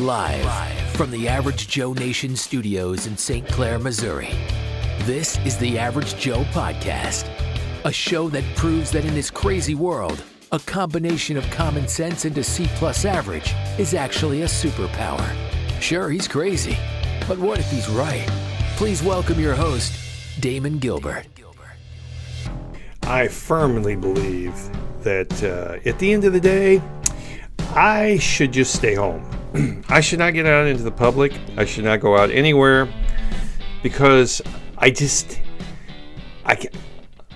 [0.00, 3.46] Live from the Average Joe Nation studios in St.
[3.46, 4.30] Clair, Missouri.
[5.00, 7.28] This is the Average Joe Podcast,
[7.84, 12.36] a show that proves that in this crazy world, a combination of common sense and
[12.38, 15.28] a C plus average is actually a superpower.
[15.82, 16.78] Sure, he's crazy,
[17.28, 18.26] but what if he's right?
[18.76, 19.92] Please welcome your host,
[20.40, 21.26] Damon Gilbert.
[23.02, 24.54] I firmly believe
[25.02, 26.80] that uh, at the end of the day,
[27.74, 29.30] I should just stay home.
[29.88, 31.32] I should not get out into the public.
[31.56, 32.88] I should not go out anywhere
[33.82, 34.42] because
[34.78, 35.40] I just,
[36.44, 36.70] I can,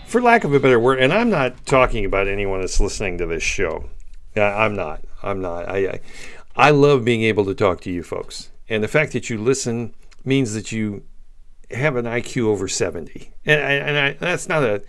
[0.06, 3.27] for lack of a better word, and I'm not talking about anyone that's listening to
[3.27, 3.88] this show.
[4.36, 5.05] I'm not.
[5.22, 5.69] I'm not.
[5.69, 6.00] I, I,
[6.56, 9.94] I love being able to talk to you folks, and the fact that you listen
[10.24, 11.02] means that you
[11.70, 14.83] have an IQ over 70, and, I, and I, that's not a.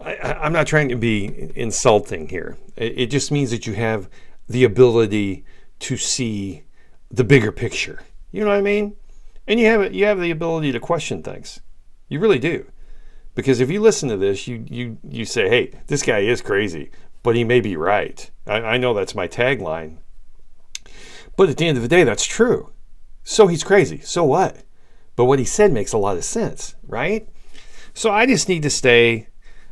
[0.00, 2.56] I, am not trying to be insulting here.
[2.76, 4.08] It, it just means that you have
[4.48, 5.44] the ability
[5.82, 6.64] to see
[7.10, 8.00] the bigger picture.
[8.30, 8.96] You know what I mean?
[9.46, 11.60] And you have you have the ability to question things.
[12.08, 12.66] You really do.
[13.34, 16.90] Because if you listen to this, you you you say, "Hey, this guy is crazy,
[17.22, 19.98] but he may be right." I, I know that's my tagline.
[21.36, 22.72] But at the end of the day, that's true.
[23.24, 24.00] So he's crazy.
[24.00, 24.64] So what?
[25.16, 27.28] But what he said makes a lot of sense, right?
[27.94, 29.28] So I just need to stay.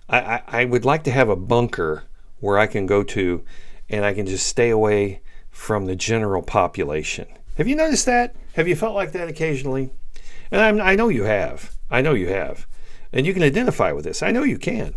[0.09, 2.05] I, I, I would like to have a bunker
[2.41, 3.45] where I can go to
[3.89, 5.21] and I can just stay away
[5.61, 7.27] from the general population.
[7.59, 8.35] Have you noticed that?
[8.55, 9.91] Have you felt like that occasionally?
[10.51, 11.77] And I'm, i know you have.
[11.91, 12.67] I know you have.
[13.13, 14.23] And you can identify with this.
[14.23, 14.95] I know you can.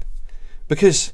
[0.69, 1.11] Because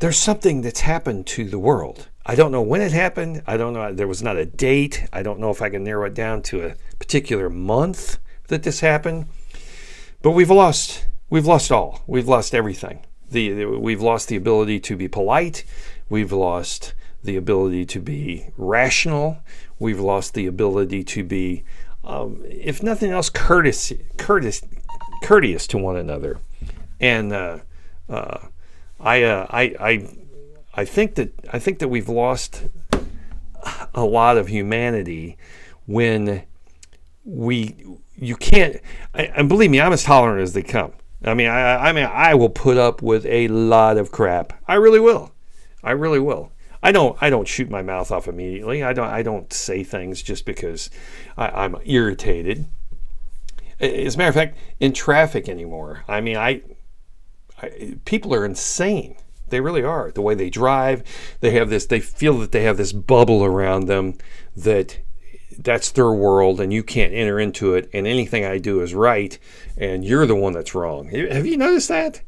[0.00, 2.08] there's something that's happened to the world.
[2.26, 3.42] I don't know when it happened.
[3.46, 3.94] I don't know.
[3.94, 5.08] There was not a date.
[5.10, 8.80] I don't know if I can narrow it down to a particular month that this
[8.80, 9.24] happened.
[10.20, 11.06] But we've lost.
[11.30, 12.02] We've lost all.
[12.06, 13.06] We've lost everything.
[13.30, 15.64] The, the we've lost the ability to be polite.
[16.10, 16.92] We've lost
[17.26, 19.38] the ability to be rational.
[19.78, 21.64] We've lost the ability to be,
[22.04, 24.62] um, if nothing else, courteous, courteous,
[25.22, 26.38] courteous to one another.
[27.00, 27.58] And uh,
[28.08, 28.46] uh,
[28.98, 30.08] I, uh, I, I,
[30.74, 32.64] I think that I think that we've lost
[33.94, 35.36] a lot of humanity
[35.86, 36.42] when
[37.24, 37.74] we
[38.16, 38.76] you can't
[39.14, 40.92] and believe me i'm as tolerant as they come
[41.24, 44.74] i mean I, I mean i will put up with a lot of crap i
[44.74, 45.32] really will
[45.86, 46.50] I really will.
[46.86, 48.84] I don't I don't shoot my mouth off immediately.
[48.84, 50.88] I don't I don't say things just because
[51.36, 52.66] I, am irritated.
[53.80, 56.62] As a matter of fact, in traffic anymore, I mean I,
[57.60, 59.16] I people are insane.
[59.48, 60.12] They really are.
[60.12, 61.02] The way they drive,
[61.40, 64.14] they have this they feel that they have this bubble around them
[64.56, 65.00] that
[65.58, 69.36] that's their world and you can't enter into it and anything I do is right
[69.76, 71.08] and you're the one that's wrong.
[71.08, 72.22] Have you noticed that?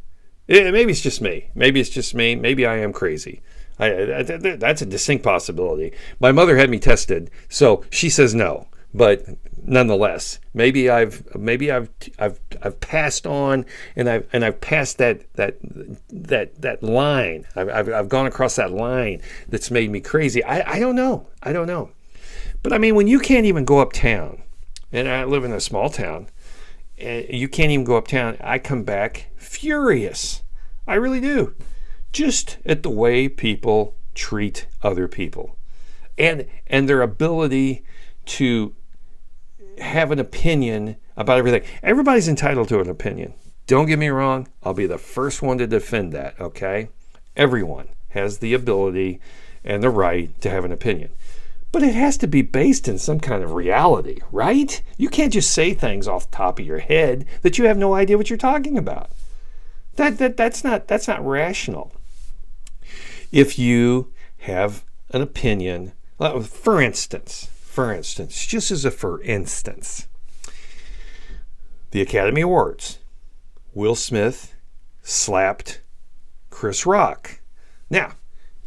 [0.48, 1.50] It, maybe it's just me.
[1.54, 2.34] Maybe it's just me.
[2.34, 3.41] Maybe I am crazy.
[3.78, 5.93] I, I, that's a distinct possibility.
[6.21, 8.66] My mother had me tested, so she says no.
[8.94, 9.25] But
[9.62, 13.66] nonetheless, maybe I've maybe I've I've I've passed on
[13.97, 15.59] and I've and I've passed that that
[16.09, 17.47] that that line.
[17.55, 20.43] I've I've, I've gone across that line that's made me crazy.
[20.43, 21.28] I, I don't know.
[21.43, 21.91] I don't know.
[22.62, 24.43] But I mean, when you can't even go uptown,
[24.91, 26.28] and I live in a small town,
[26.99, 28.37] and you can't even go uptown.
[28.41, 30.43] I come back furious.
[30.87, 31.55] I really do.
[32.12, 35.56] Just at the way people treat other people.
[36.16, 37.84] And and their ability
[38.26, 38.74] to
[39.78, 41.62] have an opinion about everything.
[41.82, 43.34] Everybody's entitled to an opinion.
[43.66, 46.88] Don't get me wrong, I'll be the first one to defend that, okay?
[47.36, 49.20] Everyone has the ability
[49.62, 51.10] and the right to have an opinion.
[51.70, 54.80] But it has to be based in some kind of reality, right?
[54.97, 57.94] You can't just say things off the top of your head that you have no
[57.94, 59.10] idea what you're talking about.
[59.97, 61.92] That, that, that's, not, that's not rational.
[63.31, 70.09] If you have an opinion, for instance, for instance, just as a for instance,
[71.91, 72.99] the Academy Awards,
[73.75, 74.55] Will Smith
[75.03, 75.81] slapped
[76.50, 77.41] Chris Rock.
[77.91, 78.12] Now,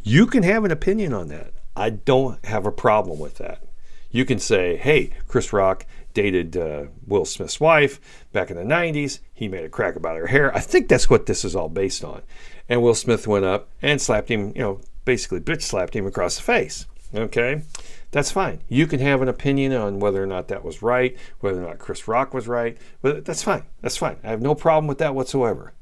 [0.02, 1.52] you can have an opinion on that.
[1.76, 3.62] I don't have a problem with that.
[4.10, 8.00] You can say, hey, Chris Rock dated uh, Will Smith's wife
[8.32, 9.20] back in the 90s.
[9.32, 10.54] He made a crack about her hair.
[10.54, 12.22] I think that's what this is all based on.
[12.68, 16.36] And Will Smith went up and slapped him, you know, basically bitch slapped him across
[16.36, 16.86] the face.
[17.14, 17.62] Okay?
[18.10, 18.62] That's fine.
[18.68, 21.78] You can have an opinion on whether or not that was right, whether or not
[21.78, 22.76] Chris Rock was right.
[23.00, 23.64] But that's fine.
[23.80, 24.18] That's fine.
[24.22, 25.72] I have no problem with that whatsoever.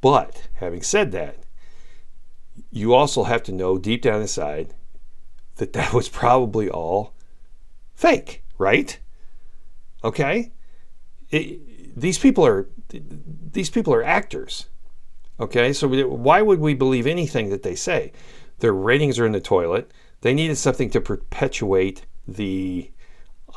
[0.00, 1.38] But having said that,
[2.70, 4.74] you also have to know deep down inside
[5.56, 7.14] that that was probably all
[7.94, 8.98] fake, right?
[10.04, 10.52] Okay,
[11.30, 14.66] it, these people are these people are actors.
[15.40, 18.12] Okay, so we, why would we believe anything that they say?
[18.58, 19.90] Their ratings are in the toilet.
[20.20, 22.90] They needed something to perpetuate the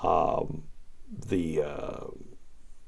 [0.01, 0.63] um,
[1.09, 2.05] the uh,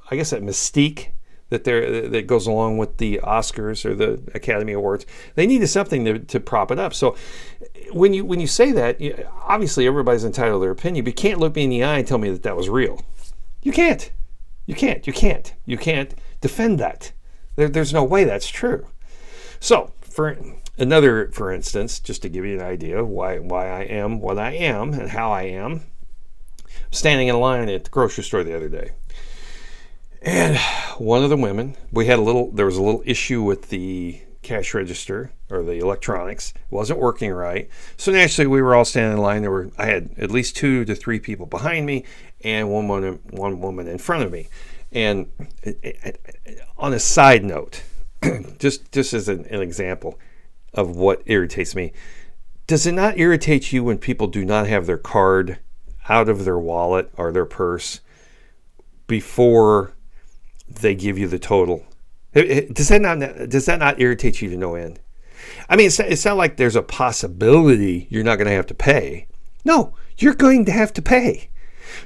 [0.09, 1.09] I guess that mystique
[1.49, 5.05] that there that goes along with the Oscars or the Academy Awards.
[5.35, 6.93] They needed something to, to prop it up.
[6.93, 7.15] So
[7.91, 9.01] when you when you say that,
[9.43, 12.07] obviously everybody's entitled to their opinion, but you can't look me in the eye and
[12.07, 13.03] tell me that that was real.
[13.61, 14.11] You can't.
[14.65, 15.05] You can't.
[15.05, 15.53] You can't.
[15.65, 17.11] You can't defend that.
[17.55, 18.87] There, there's no way that's true.
[19.59, 20.37] So for
[20.77, 24.51] another, for instance, just to give you an idea why why I am what I
[24.51, 25.81] am and how I am,
[26.91, 28.91] standing in line at the grocery store the other day.
[30.21, 30.57] And
[30.97, 34.21] one of the women, we had a little, there was a little issue with the
[34.41, 36.53] cash register or the electronics.
[36.55, 37.69] It wasn't working right.
[37.95, 39.41] So naturally, we were all standing in line.
[39.41, 42.03] There were, I had at least two to three people behind me
[42.41, 44.47] and one woman, one woman in front of me.
[44.91, 45.31] And
[46.77, 47.83] on a side note,
[48.59, 50.19] just just as an, an example
[50.73, 51.93] of what irritates me,
[52.67, 55.59] does it not irritate you when people do not have their card
[56.09, 58.01] out of their wallet or their purse
[59.07, 59.93] before
[60.67, 61.85] they give you the total.
[62.33, 64.99] Does that not does that not irritate you to no end?
[65.67, 68.73] I mean, it's, it's not like there's a possibility you're not going to have to
[68.73, 69.27] pay.
[69.65, 71.49] No, you're going to have to pay.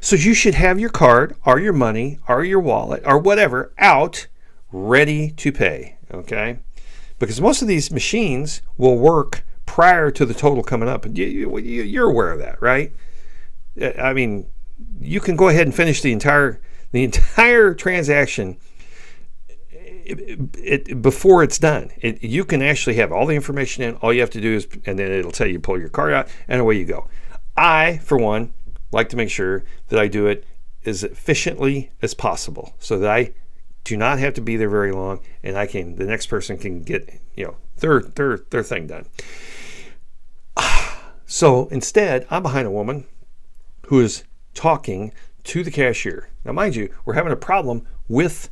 [0.01, 4.27] So you should have your card or your money or your wallet or whatever out
[4.71, 5.97] ready to pay.
[6.11, 6.59] Okay,
[7.19, 11.25] because most of these machines will work prior to the total coming up, and you,
[11.25, 12.93] you, you're aware of that, right?
[13.81, 14.47] Uh, I mean,
[14.99, 18.57] you can go ahead and finish the entire the entire transaction
[20.05, 21.91] it, it, before it's done.
[22.01, 23.95] It, you can actually have all the information in.
[23.95, 26.27] All you have to do is, and then it'll tell you pull your card out,
[26.47, 27.07] and away you go.
[27.55, 28.53] I, for one,
[28.93, 30.45] like to make sure that I do it
[30.85, 33.33] as efficiently as possible, so that I
[33.83, 36.83] do not have to be there very long, and I can the next person can
[36.83, 39.05] get you know their their their thing done.
[41.25, 43.05] So instead, I'm behind a woman
[43.87, 44.23] who is
[44.53, 45.13] talking
[45.45, 46.29] to the cashier.
[46.45, 48.51] Now, mind you, we're having a problem with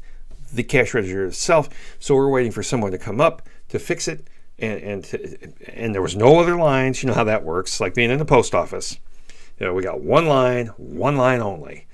[0.52, 4.28] the cash register itself, so we're waiting for someone to come up to fix it.
[4.58, 7.04] And and, to, and there was no other lines.
[7.04, 9.00] You know how that works, like being in the post office.
[9.62, 11.86] You know, we got one line, one line only.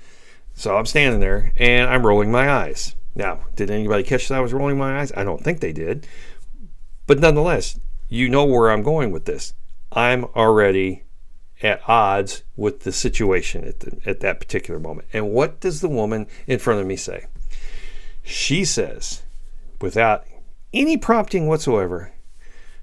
[0.54, 2.96] So I'm standing there and I'm rolling my eyes.
[3.14, 5.12] Now, did anybody catch that I was rolling my eyes?
[5.14, 6.06] I don't think they did.
[7.06, 7.78] But nonetheless,
[8.08, 9.52] you know where I'm going with this.
[9.92, 11.02] I'm already
[11.62, 15.08] at odds with the situation at, the, at that particular moment.
[15.12, 17.26] And what does the woman in front of me say?
[18.22, 19.24] She says,
[19.78, 20.24] without
[20.72, 22.12] any prompting whatsoever,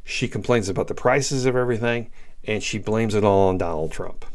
[0.03, 2.11] she complains about the prices of everything
[2.43, 4.25] and she blames it all on Donald Trump.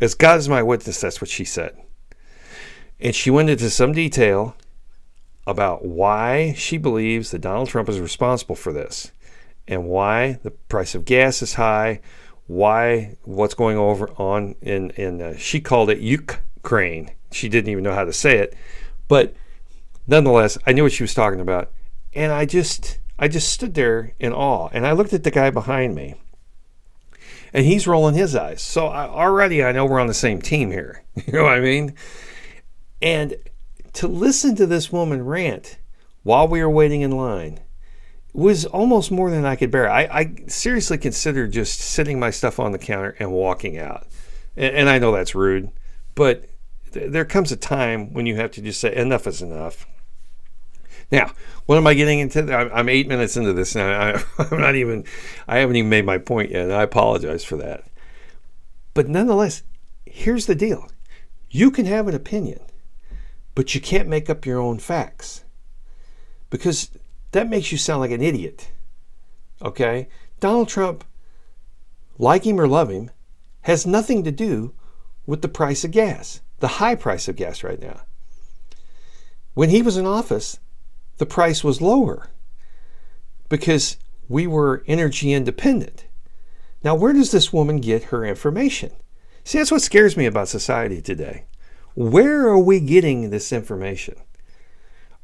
[0.00, 1.76] As God is my witness, that's what she said.
[3.00, 4.56] And she went into some detail
[5.46, 9.12] about why she believes that Donald Trump is responsible for this
[9.66, 12.00] and why the price of gas is high,
[12.46, 17.10] why what's going over on in in uh, she called it Ukraine.
[17.30, 18.56] She didn't even know how to say it,
[19.06, 19.34] but
[20.06, 21.70] nonetheless, I knew what she was talking about,
[22.14, 25.50] and I just I just stood there in awe, and I looked at the guy
[25.50, 26.14] behind me,
[27.52, 28.62] and he's rolling his eyes.
[28.62, 31.02] So I, already I know we're on the same team here.
[31.26, 31.94] You know what I mean?
[33.02, 33.34] And
[33.94, 35.78] to listen to this woman rant
[36.22, 37.58] while we were waiting in line
[38.32, 39.90] was almost more than I could bear.
[39.90, 44.06] I, I seriously considered just sitting my stuff on the counter and walking out.
[44.56, 45.70] And, and I know that's rude,
[46.14, 46.44] but
[46.92, 49.86] th- there comes a time when you have to just say, enough is enough.
[51.10, 51.32] Now,
[51.66, 52.54] what am I getting into?
[52.54, 55.04] I'm, eight minutes into this and I, I'm not even,
[55.46, 56.64] I haven't even made my point yet.
[56.64, 57.84] And I apologize for that.
[58.94, 59.62] But nonetheless,
[60.06, 60.90] here's the deal
[61.50, 62.60] you can have an opinion,
[63.54, 65.44] but you can't make up your own facts.
[66.50, 66.90] Because
[67.32, 68.70] that makes you sound like an idiot.
[69.62, 70.08] Okay?
[70.40, 71.04] Donald Trump,
[72.18, 73.10] like him or love him,
[73.62, 74.74] has nothing to do
[75.26, 78.00] with the price of gas, the high price of gas right now.
[79.54, 80.58] When he was in office,
[81.18, 82.30] the price was lower
[83.48, 83.96] because
[84.28, 86.06] we were energy independent.
[86.82, 88.92] Now, where does this woman get her information?
[89.44, 91.46] See, that's what scares me about society today.
[91.94, 94.16] Where are we getting this information?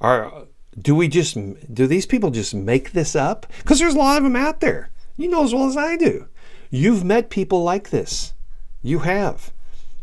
[0.00, 0.46] Are
[0.76, 1.36] do we just
[1.72, 3.46] do these people just make this up?
[3.58, 4.90] Because there's a lot of them out there.
[5.16, 6.26] You know as well as I do.
[6.70, 8.34] You've met people like this.
[8.82, 9.52] You have.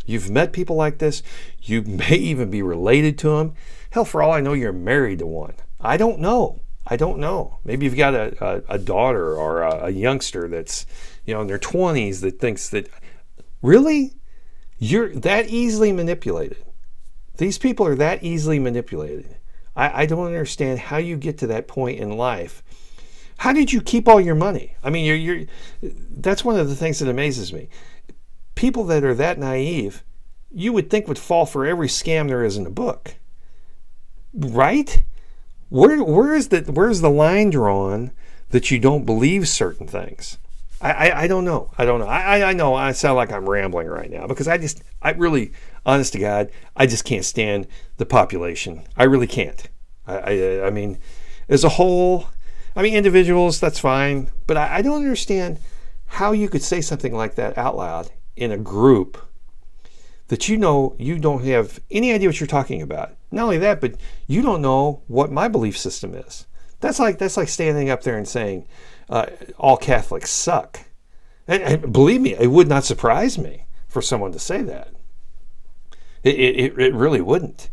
[0.05, 1.21] You've met people like this.
[1.61, 3.53] You may even be related to them.
[3.89, 5.55] Hell, for all I know, you're married to one.
[5.81, 6.61] I don't know.
[6.85, 7.59] I don't know.
[7.63, 10.85] Maybe you've got a, a, a daughter or a, a youngster that's,
[11.25, 12.89] you know, in their 20s that thinks that,
[13.61, 14.13] really?
[14.79, 16.65] You're that easily manipulated.
[17.37, 19.37] These people are that easily manipulated.
[19.75, 22.63] I, I don't understand how you get to that point in life.
[23.37, 24.75] How did you keep all your money?
[24.83, 25.47] I mean, you're, you're
[25.81, 27.69] that's one of the things that amazes me.
[28.55, 30.03] People that are that naive
[30.53, 33.15] you would think would fall for every scam there is in the book.
[34.33, 35.03] Right?
[35.71, 38.11] Where where is the where's the line drawn
[38.49, 40.37] that you don't believe certain things?
[40.81, 41.71] I, I, I don't know.
[41.77, 42.07] I don't know.
[42.07, 45.53] I, I know I sound like I'm rambling right now because I just I really
[45.85, 48.83] honest to God, I just can't stand the population.
[48.97, 49.69] I really can't.
[50.05, 50.99] I, I, I mean,
[51.47, 52.25] as a whole,
[52.75, 54.29] I mean, individuals, that's fine.
[54.47, 55.57] But I, I don't understand
[56.05, 59.25] how you could say something like that out loud in a group
[60.27, 63.15] that you know you don't have any idea what you're talking about.
[63.31, 63.95] Not only that, but
[64.27, 66.45] you don't know what my belief system is.
[66.81, 68.67] That's like that's like standing up there and saying
[69.09, 70.81] uh, all Catholics suck.
[71.47, 74.93] And, and, believe me, it would not surprise me for someone to say that.
[76.23, 77.69] It, it, it really wouldn't.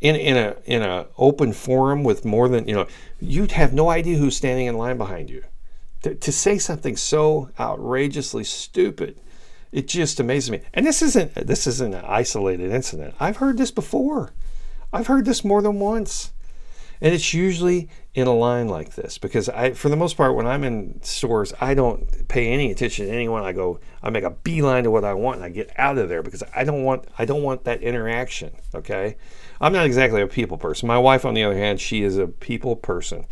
[0.00, 2.86] In, in a in a open forum with more than you know,
[3.20, 5.42] you'd have no idea who's standing in line behind you.
[6.02, 9.18] To, to say something so outrageously stupid,
[9.72, 10.60] it just amazes me.
[10.72, 13.14] And this isn't this isn't an isolated incident.
[13.18, 14.32] I've heard this before.
[14.92, 16.32] I've heard this more than once.
[17.00, 20.46] And it's usually in a line like this because I, for the most part, when
[20.46, 23.44] I'm in stores, I don't pay any attention to anyone.
[23.44, 26.08] I go, I make a beeline to what I want and I get out of
[26.08, 28.52] there because I don't want, I don't want that interaction.
[28.74, 29.16] Okay.
[29.60, 30.88] I'm not exactly a people person.
[30.88, 33.26] My wife, on the other hand, she is a people person.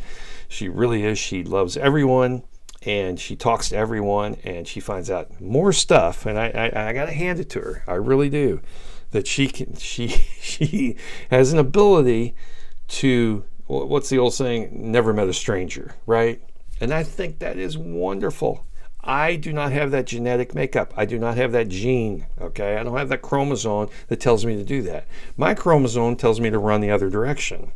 [0.49, 1.19] She really is.
[1.19, 2.45] She loves everyone
[2.83, 6.25] and she talks to everyone and she finds out more stuff.
[6.25, 7.83] And I, I, I got to hand it to her.
[7.89, 8.61] I really do.
[9.13, 10.09] That she can, she,
[10.41, 10.97] she
[11.31, 12.35] has an ability
[12.89, 14.71] to what's the old saying?
[14.73, 16.41] Never met a stranger, right?
[16.81, 18.67] And I think that is wonderful.
[19.03, 20.93] I do not have that genetic makeup.
[20.97, 22.77] I do not have that gene, okay?
[22.77, 25.07] I don't have that chromosome that tells me to do that.
[25.37, 27.73] My chromosome tells me to run the other direction.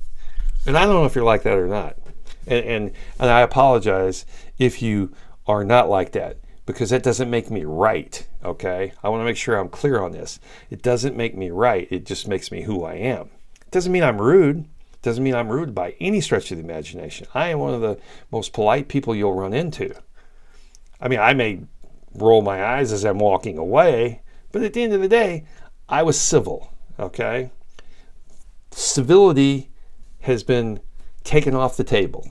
[0.67, 1.97] And I don't know if you're like that or not.
[2.47, 4.27] And, and, and I apologize
[4.59, 5.15] if you
[5.47, 6.39] are not like that
[6.73, 8.93] because that doesn't make me right, okay?
[9.03, 10.39] I want to make sure I'm clear on this.
[10.71, 13.31] It doesn't make me right, it just makes me who I am.
[13.61, 14.59] It doesn't mean I'm rude.
[14.93, 17.27] It Doesn't mean I'm rude by any stretch of the imagination.
[17.35, 17.99] I am one of the
[18.31, 19.95] most polite people you'll run into.
[21.01, 21.63] I mean, I may
[22.15, 24.23] roll my eyes as I'm walking away,
[24.53, 25.47] but at the end of the day,
[25.89, 27.51] I was civil, okay?
[28.71, 29.71] Civility
[30.21, 30.81] has been
[31.25, 32.31] taken off the table.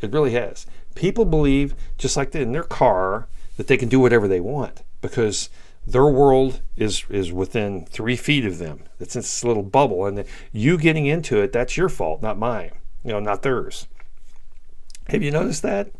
[0.00, 0.66] It really has.
[0.94, 3.28] People believe, just like in their car,
[3.60, 5.50] that they can do whatever they want because
[5.86, 8.84] their world is is within three feet of them.
[8.98, 12.70] It's this little bubble, and you getting into it, that's your fault, not mine.
[13.04, 13.86] You know, not theirs.
[15.08, 15.90] Have you noticed that?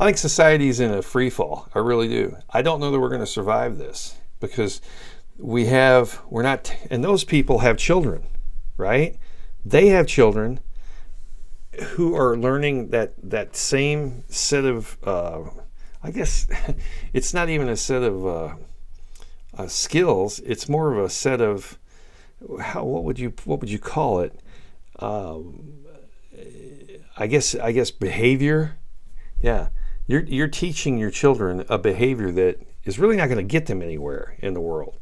[0.00, 1.68] I think society is in a free fall.
[1.74, 2.38] I really do.
[2.48, 4.80] I don't know that we're going to survive this because
[5.36, 8.22] we have we're not, and those people have children,
[8.78, 9.18] right?
[9.62, 10.60] They have children
[11.88, 14.96] who are learning that that same set of.
[15.04, 15.50] Uh,
[16.02, 16.46] I guess
[17.12, 18.26] it's not even a set of.
[18.26, 18.54] Uh,
[19.58, 20.40] uh, skills.
[20.40, 21.78] It's more of a set of
[22.60, 24.40] how what would you what would you call it?
[25.00, 25.74] Um,
[27.16, 28.78] I guess I guess behavior.
[29.40, 29.68] Yeah,
[30.06, 33.82] you're you're teaching your children a behavior that is really not going to get them
[33.82, 34.98] anywhere in the world.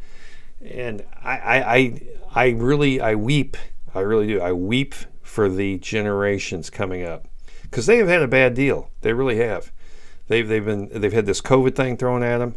[0.65, 2.03] And I, I I
[2.35, 3.57] I really I weep.
[3.95, 4.41] I really do.
[4.41, 7.27] I weep for the generations coming up
[7.63, 8.91] because they have had a bad deal.
[9.03, 9.73] They really have.
[10.29, 12.57] They've they've been they've had this COVID thing thrown at them.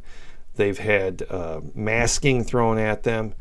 [0.55, 3.33] They've had uh, masking thrown at them.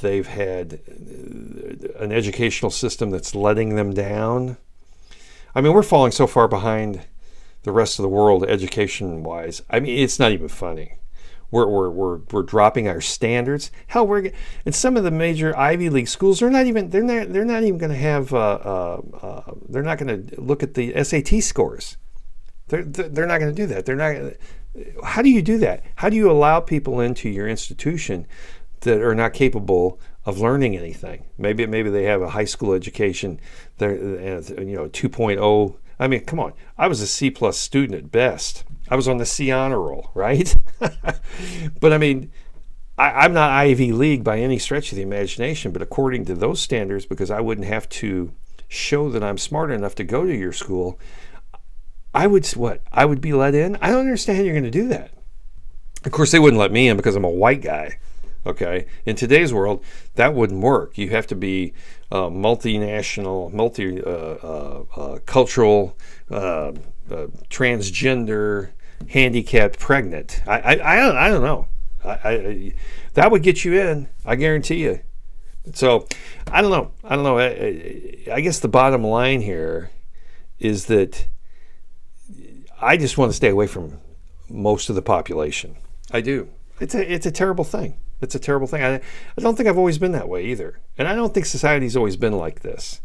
[0.00, 4.56] They've had uh, an educational system that's letting them down.
[5.54, 7.02] I mean, we're falling so far behind
[7.62, 9.62] the rest of the world education wise.
[9.70, 10.98] I mean, it's not even funny.
[11.50, 13.70] We're, we're, we're, we're dropping our standards.
[13.86, 14.32] Hell, we're
[14.64, 16.40] in some of the major Ivy League schools.
[16.40, 19.84] They're not even they're not they're not even going to have uh, uh, uh, they're
[19.84, 21.96] not going to look at the SAT scores.
[22.68, 23.86] They're they're not going to do that.
[23.86, 24.34] They're not
[25.04, 25.84] how do you do that?
[25.96, 28.26] How do you allow people into your institution
[28.80, 31.26] that are not capable of learning anything?
[31.38, 33.40] Maybe maybe they have a high school education,
[33.78, 35.76] they're uh, you know 2.0.
[35.96, 36.54] I mean, come on.
[36.76, 38.64] I was a C plus student at best.
[38.88, 40.54] I was on the C honor roll, right?
[41.80, 42.32] but I mean,
[42.98, 46.60] I, am not Ivy League by any stretch of the imagination, but according to those
[46.60, 48.32] standards, because I wouldn't have to
[48.66, 50.98] show that I'm smart enough to go to your school,
[52.14, 52.80] I would what?
[52.92, 53.76] I would be let in?
[53.76, 55.10] I don't understand you're going to do that.
[56.04, 57.98] Of course, they wouldn't let me in because I'm a white guy.
[58.46, 59.82] Okay, in today's world,
[60.16, 60.98] that wouldn't work.
[60.98, 61.72] You have to be
[62.12, 65.96] uh, multinational, multi uh, uh, uh cultural,
[66.30, 66.72] uh,
[67.10, 68.70] uh, transgender,
[69.08, 70.42] handicapped, pregnant.
[70.46, 71.68] I, I, I, don't, I don't know.
[72.04, 72.74] I, I,
[73.14, 74.08] that would get you in.
[74.26, 75.00] I guarantee you.
[75.72, 76.06] So,
[76.52, 76.90] I don't know.
[77.02, 77.38] I don't know.
[77.38, 79.90] I, I guess the bottom line here
[80.58, 81.28] is that
[82.84, 83.98] I just want to stay away from
[84.50, 85.76] most of the population.
[86.12, 86.50] I do.
[86.80, 87.96] It's a it's a terrible thing.
[88.20, 88.82] It's a terrible thing.
[88.82, 90.80] I, I don't think I've always been that way either.
[90.98, 93.00] And I don't think society's always been like this.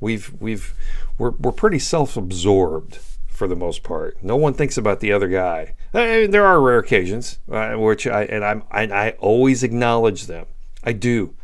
[0.00, 0.74] We've we've
[1.18, 4.22] we're we're pretty self-absorbed for the most part.
[4.22, 5.74] No one thinks about the other guy.
[5.92, 10.46] I there are rare occasions uh, which I and I'm I, I always acknowledge them.
[10.84, 11.34] I do.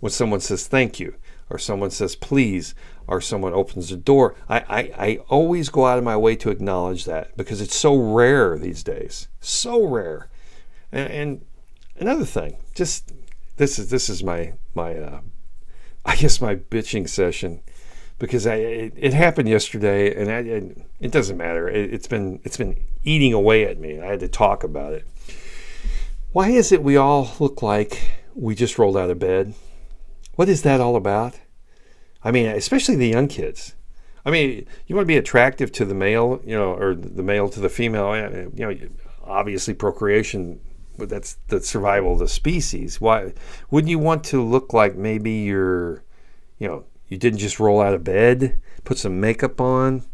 [0.00, 1.14] When someone says thank you,
[1.48, 2.74] or someone says please,
[3.10, 6.50] or someone opens the door, I, I, I always go out of my way to
[6.50, 9.28] acknowledge that because it's so rare these days.
[9.40, 10.28] So rare.
[10.92, 11.44] And, and
[11.98, 13.12] another thing, just
[13.56, 15.20] this is this is my my uh,
[16.04, 17.60] I guess my bitching session
[18.18, 21.68] because I it, it happened yesterday and I, it, it doesn't matter.
[21.68, 24.00] It, it's been it's been eating away at me.
[24.00, 25.04] I had to talk about it.
[26.32, 29.54] Why is it we all look like we just rolled out of bed?
[30.36, 31.40] What is that all about?
[32.22, 33.74] I mean, especially the young kids.
[34.24, 37.48] I mean, you want to be attractive to the male, you know, or the male
[37.48, 38.12] to the female.
[38.12, 38.88] Eh, you know,
[39.24, 40.60] obviously procreation,
[40.98, 43.00] but that's the survival of the species.
[43.00, 43.32] Why
[43.70, 46.04] wouldn't you want to look like maybe you're,
[46.58, 50.04] you know, you didn't just roll out of bed, put some makeup on,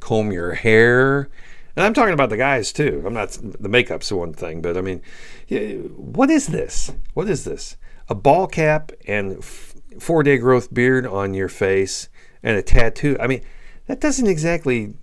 [0.00, 1.30] comb your hair,
[1.76, 3.02] and I'm talking about the guys too.
[3.06, 5.00] I'm not the makeup's the one thing, but I mean,
[5.96, 6.92] what is this?
[7.14, 7.76] What is this?
[8.08, 9.42] A ball cap and
[9.98, 12.08] four day growth beard on your face
[12.42, 13.16] and a tattoo.
[13.20, 13.42] I mean,
[13.86, 14.94] that doesn't exactly,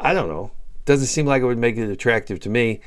[0.00, 0.52] I don't know,
[0.84, 2.80] doesn't seem like it would make it attractive to me.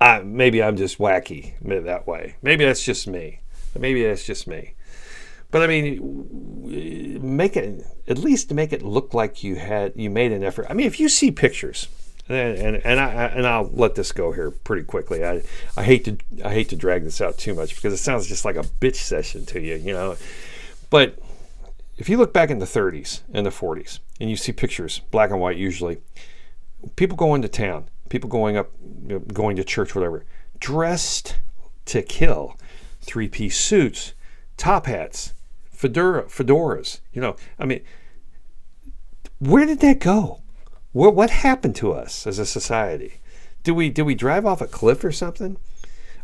[0.00, 2.36] Uh, maybe I'm just wacky that way.
[2.42, 3.40] Maybe that's just me.
[3.78, 4.74] Maybe that's just me.
[5.52, 10.32] But I mean, make it at least make it look like you had you made
[10.32, 10.66] an effort.
[10.70, 11.88] I mean, if you see pictures,
[12.28, 15.24] and and, and I and I'll let this go here pretty quickly.
[15.24, 15.42] I
[15.76, 18.44] I hate to I hate to drag this out too much because it sounds just
[18.44, 20.16] like a bitch session to you, you know.
[20.92, 21.18] But
[21.96, 25.30] if you look back in the 30s and the 40s and you see pictures, black
[25.30, 26.02] and white usually,
[26.96, 28.70] people going to town, people going up,
[29.04, 30.26] you know, going to church, whatever,
[30.60, 31.36] dressed
[31.86, 32.58] to kill,
[33.00, 34.12] three piece suits,
[34.58, 35.32] top hats,
[35.70, 37.00] fedora, fedoras.
[37.14, 37.80] You know, I mean,
[39.38, 40.42] where did that go?
[40.92, 43.14] What, what happened to us as a society?
[43.62, 45.56] Do we, did we drive off a cliff or something?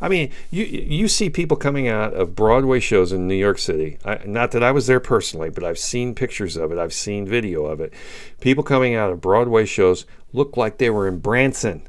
[0.00, 3.98] I mean, you you see people coming out of Broadway shows in New York City.
[4.04, 6.78] I, not that I was there personally, but I've seen pictures of it.
[6.78, 7.92] I've seen video of it.
[8.40, 11.86] People coming out of Broadway shows look like they were in Branson.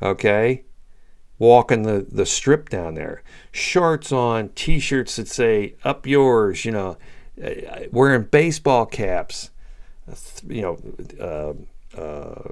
[0.00, 0.64] Okay,
[1.38, 3.22] walking the the strip down there,
[3.52, 6.96] shorts on, t-shirts that say "Up yours," you know,
[7.42, 7.50] uh,
[7.92, 9.50] wearing baseball caps,
[10.48, 10.78] you know,
[11.20, 12.50] uh, uh,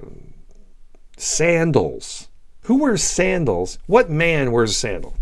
[1.17, 2.29] sandals
[2.71, 3.77] who wears sandals?
[3.85, 5.13] What man wears a sandal?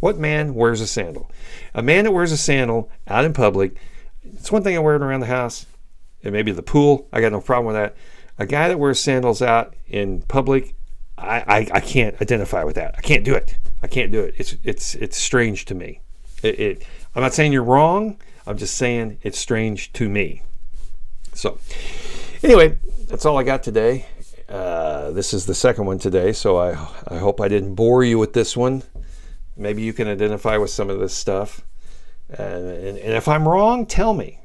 [0.00, 1.30] What man wears a sandal?
[1.74, 3.76] A man that wears a sandal out in public,
[4.24, 5.66] it's one thing I wear it around the house
[6.24, 7.06] and maybe the pool.
[7.12, 7.96] I got no problem with that.
[8.38, 10.74] A guy that wears sandals out in public,
[11.18, 12.94] I, I, I can't identify with that.
[12.96, 13.58] I can't do it.
[13.82, 14.34] I can't do it.
[14.38, 16.00] It's it's it's strange to me.
[16.42, 18.18] It, it, I'm not saying you're wrong.
[18.46, 20.40] I'm just saying it's strange to me.
[21.34, 21.58] So,
[22.42, 24.06] anyway, that's all I got today.
[24.48, 26.70] Uh, this is the second one today, so I,
[27.08, 28.82] I hope I didn't bore you with this one.
[29.56, 31.62] Maybe you can identify with some of this stuff.
[32.28, 34.40] And, and, and if I'm wrong, tell me.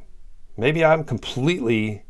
[0.58, 2.04] Maybe I'm completely